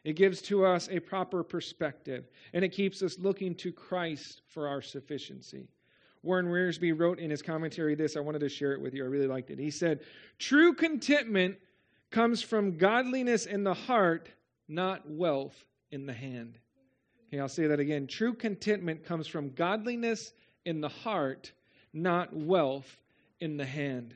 [0.02, 4.66] It gives to us a proper perspective, and it keeps us looking to Christ for
[4.66, 5.68] our sufficiency.
[6.24, 8.16] Warren Wiersbe wrote in his commentary this.
[8.16, 9.04] I wanted to share it with you.
[9.04, 9.58] I really liked it.
[9.60, 10.00] He said,
[10.38, 11.58] True contentment
[12.12, 14.28] comes from godliness in the heart,
[14.68, 16.58] not wealth in the hand.
[17.28, 18.06] Okay, I'll say that again.
[18.06, 20.32] True contentment comes from godliness
[20.64, 21.52] in the heart,
[21.92, 23.00] not wealth
[23.40, 24.14] in the hand.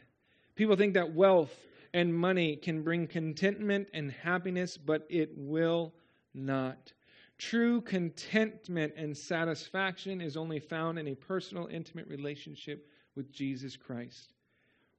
[0.54, 1.54] People think that wealth
[1.94, 5.94] and money can bring contentment and happiness, but it will
[6.34, 6.92] not.
[7.38, 14.34] True contentment and satisfaction is only found in a personal, intimate relationship with Jesus Christ.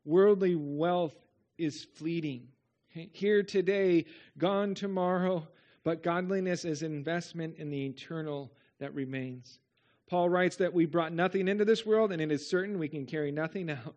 [0.05, 1.15] Worldly wealth
[1.57, 2.47] is fleeting.
[3.11, 4.05] Here today,
[4.37, 5.47] gone tomorrow,
[5.83, 9.59] but godliness is investment in the eternal that remains.
[10.09, 13.05] Paul writes that we brought nothing into this world, and it is certain we can
[13.05, 13.95] carry nothing out.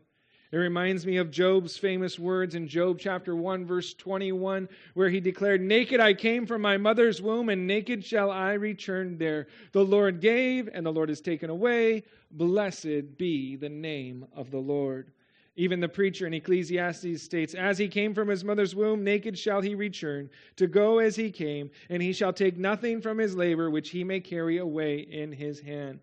[0.52, 5.20] It reminds me of Job's famous words in Job chapter 1, verse 21, where he
[5.20, 9.46] declared, Naked I came from my mother's womb, and naked shall I return there.
[9.70, 12.02] The Lord gave, and the Lord has taken away.
[12.32, 15.12] Blessed be the name of the Lord.
[15.56, 19.60] Even the preacher in Ecclesiastes states, As he came from his mother's womb, naked shall
[19.60, 23.70] he return, to go as he came, and he shall take nothing from his labor
[23.70, 26.00] which he may carry away in his hand.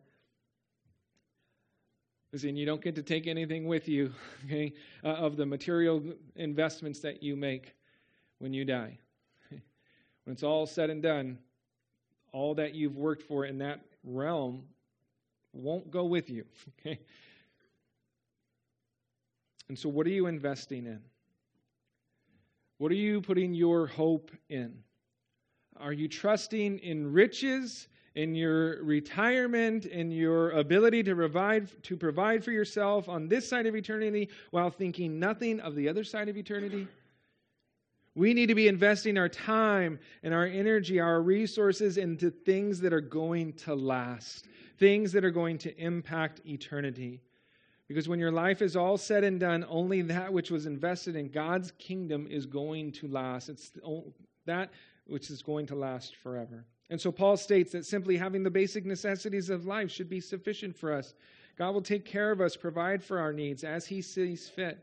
[2.33, 4.13] Listen, you don't get to take anything with you
[4.45, 6.03] okay, uh, of the material
[6.35, 7.75] investments that you make
[8.39, 8.97] when you die.
[10.23, 11.37] When it's all said and done,
[12.33, 14.63] all that you've worked for in that realm
[15.53, 16.45] won't go with you.
[16.79, 16.99] Okay?
[19.69, 21.01] And so, what are you investing in?
[22.77, 24.83] What are you putting your hope in?
[25.79, 32.43] Are you trusting in riches in your retirement, in your ability to provide, to provide
[32.43, 36.35] for yourself on this side of eternity while thinking nothing of the other side of
[36.35, 36.87] eternity?
[38.15, 42.91] We need to be investing our time and our energy, our resources into things that
[42.91, 44.47] are going to last,
[44.79, 47.21] things that are going to impact eternity.
[47.87, 51.29] Because when your life is all said and done, only that which was invested in
[51.29, 53.49] God's kingdom is going to last.
[53.49, 53.71] It's
[54.45, 54.71] that
[55.05, 56.65] which is going to last forever.
[56.89, 60.75] And so Paul states that simply having the basic necessities of life should be sufficient
[60.75, 61.13] for us.
[61.57, 64.79] God will take care of us, provide for our needs as he sees fit.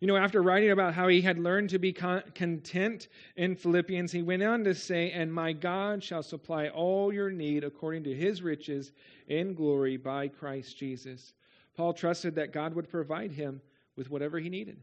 [0.00, 4.22] You know, after writing about how he had learned to be content in Philippians, he
[4.22, 8.42] went on to say, And my God shall supply all your need according to his
[8.42, 8.92] riches
[9.28, 11.32] in glory by Christ Jesus.
[11.76, 13.60] Paul trusted that God would provide him
[13.96, 14.78] with whatever he needed.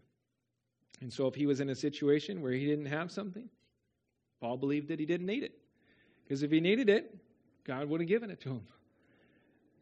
[1.02, 3.50] And so if he was in a situation where he didn't have something,
[4.40, 5.54] Paul believed that he didn't need it.
[6.24, 7.16] Because if he needed it,
[7.64, 8.62] God would have given it to him.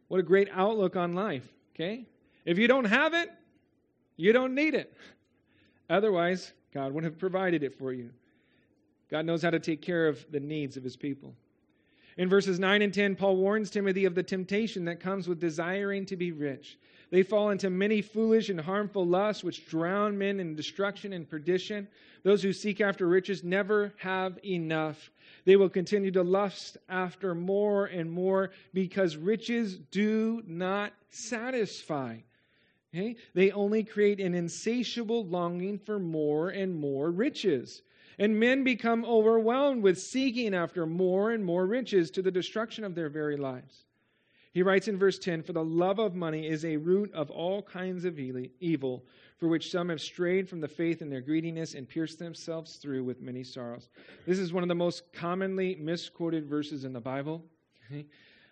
[0.07, 2.05] What a great outlook on life, okay?
[2.45, 3.29] If you don't have it,
[4.17, 4.95] you don't need it.
[5.89, 8.09] Otherwise, God would have provided it for you.
[9.09, 11.33] God knows how to take care of the needs of his people.
[12.17, 16.05] In verses 9 and 10, Paul warns Timothy of the temptation that comes with desiring
[16.07, 16.77] to be rich.
[17.11, 21.87] They fall into many foolish and harmful lusts which drown men in destruction and perdition.
[22.23, 25.09] Those who seek after riches never have enough.
[25.45, 32.17] They will continue to lust after more and more because riches do not satisfy.
[32.93, 33.15] Okay?
[33.33, 37.81] They only create an insatiable longing for more and more riches.
[38.19, 42.93] And men become overwhelmed with seeking after more and more riches to the destruction of
[42.93, 43.85] their very lives.
[44.51, 47.61] He writes in verse 10 For the love of money is a root of all
[47.61, 49.05] kinds of evil,
[49.37, 53.03] for which some have strayed from the faith in their greediness and pierced themselves through
[53.03, 53.89] with many sorrows.
[54.25, 57.43] This is one of the most commonly misquoted verses in the Bible.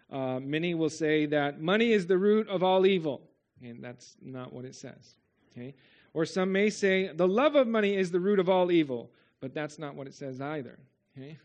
[0.10, 3.22] Uh, many will say that money is the root of all evil,
[3.62, 5.16] and that's not what it says.
[5.52, 5.76] Okay?
[6.14, 9.54] Or some may say the love of money is the root of all evil, but
[9.54, 10.80] that's not what it says either.
[11.18, 11.38] Okay?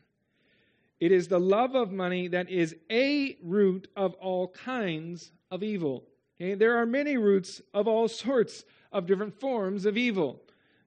[1.02, 6.04] It is the love of money that is a root of all kinds of evil.
[6.40, 6.54] Okay?
[6.54, 10.44] There are many roots of all sorts of different forms of evil.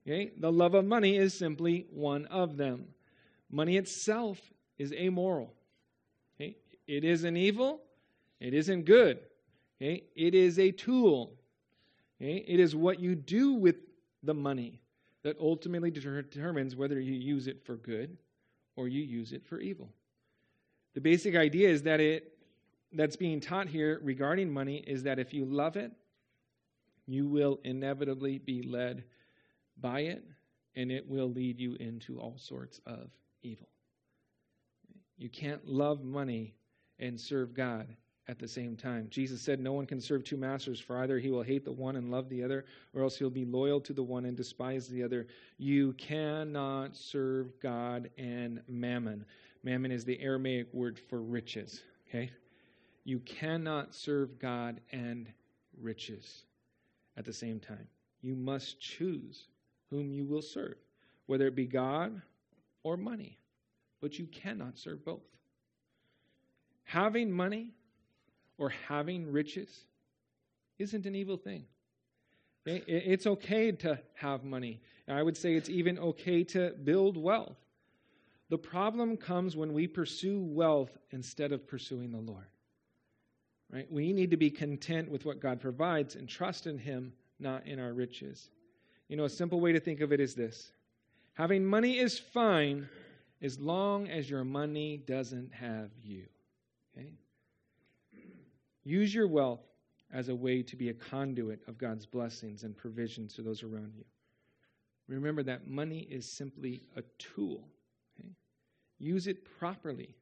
[0.08, 0.32] Okay?
[0.38, 2.86] The love of money is simply one of them.
[3.50, 4.40] Money itself
[4.78, 5.52] is amoral.
[6.40, 6.56] Okay?
[6.86, 7.82] It isn't evil,
[8.40, 9.18] it isn't good.
[9.82, 10.04] Okay?
[10.16, 11.34] It is a tool.
[12.22, 12.42] Okay?
[12.48, 13.76] It is what you do with
[14.22, 14.80] the money
[15.24, 18.16] that ultimately determines whether you use it for good
[18.76, 19.92] or you use it for evil.
[20.96, 22.32] The basic idea is that it
[22.90, 25.92] that's being taught here regarding money is that if you love it,
[27.06, 29.04] you will inevitably be led
[29.78, 30.24] by it,
[30.74, 33.10] and it will lead you into all sorts of
[33.42, 33.68] evil.
[35.18, 36.54] You can't love money
[36.98, 37.94] and serve God
[38.26, 39.08] at the same time.
[39.10, 41.96] Jesus said, No one can serve two masters, for either he will hate the one
[41.96, 45.02] and love the other, or else he'll be loyal to the one and despise the
[45.02, 45.26] other.
[45.58, 49.26] You cannot serve God and mammon.
[49.66, 52.30] Mammon is the Aramaic word for riches, okay?
[53.02, 55.26] You cannot serve God and
[55.82, 56.44] riches
[57.16, 57.88] at the same time.
[58.22, 59.48] You must choose
[59.90, 60.76] whom you will serve,
[61.26, 62.22] whether it be God
[62.84, 63.40] or money.
[64.00, 65.26] But you cannot serve both.
[66.84, 67.72] Having money
[68.58, 69.80] or having riches
[70.78, 71.64] isn't an evil thing.
[72.64, 74.80] It's okay to have money.
[75.08, 77.56] I would say it's even okay to build wealth.
[78.48, 82.46] The problem comes when we pursue wealth instead of pursuing the Lord.
[83.72, 83.90] Right?
[83.90, 87.80] We need to be content with what God provides and trust in Him, not in
[87.80, 88.50] our riches.
[89.08, 90.70] You know, a simple way to think of it is this
[91.34, 92.88] having money is fine
[93.42, 96.24] as long as your money doesn't have you.
[96.96, 97.12] Okay?
[98.84, 99.66] Use your wealth
[100.12, 103.92] as a way to be a conduit of God's blessings and provisions to those around
[103.96, 104.04] you.
[105.08, 107.68] Remember that money is simply a tool
[108.98, 110.14] Use it properly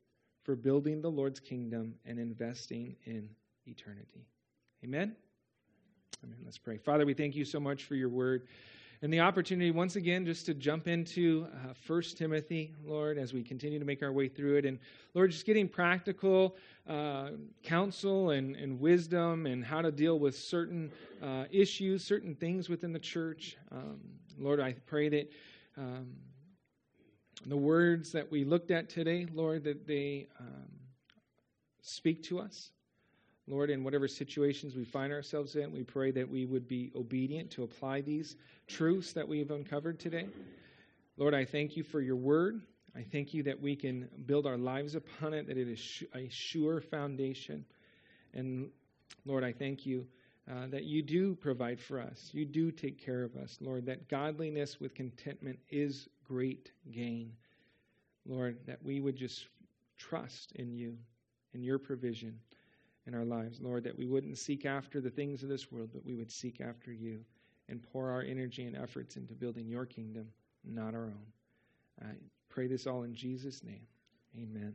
[0.42, 3.28] for building the Lord's kingdom and investing in
[3.66, 4.26] eternity.
[4.82, 5.14] Amen?
[6.22, 6.38] Amen.
[6.44, 6.76] Let's pray.
[6.76, 8.46] Father, we thank you so much for your word
[9.04, 13.42] and the opportunity once again just to jump into uh, 1 Timothy, Lord, as we
[13.42, 14.64] continue to make our way through it.
[14.64, 14.78] And
[15.12, 16.56] Lord, just getting practical
[16.88, 20.90] uh, counsel and, and wisdom and how to deal with certain
[21.22, 23.58] uh, issues, certain things within the church.
[23.70, 24.00] Um,
[24.38, 25.30] Lord, I pray that.
[25.76, 26.14] Um,
[27.46, 30.70] the words that we looked at today, Lord, that they um,
[31.82, 32.70] speak to us.
[33.46, 37.50] Lord, in whatever situations we find ourselves in, we pray that we would be obedient
[37.52, 38.36] to apply these
[38.66, 40.26] truths that we've uncovered today.
[41.18, 42.62] Lord, I thank you for your word.
[42.96, 46.28] I thank you that we can build our lives upon it, that it is a
[46.30, 47.64] sure foundation.
[48.32, 48.70] And
[49.26, 50.06] Lord, I thank you
[50.50, 52.30] uh, that you do provide for us.
[52.32, 57.32] You do take care of us, Lord, that godliness with contentment is great gain.
[58.26, 59.46] Lord, that we would just
[59.98, 60.96] trust in you
[61.52, 62.38] and your provision
[63.06, 63.60] in our lives.
[63.60, 66.60] Lord, that we wouldn't seek after the things of this world, but we would seek
[66.60, 67.20] after you
[67.68, 70.26] and pour our energy and efforts into building your kingdom,
[70.64, 71.26] not our own.
[72.02, 72.12] I
[72.48, 73.86] pray this all in Jesus' name.
[74.36, 74.74] Amen.